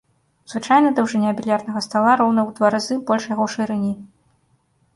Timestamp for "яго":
3.35-3.45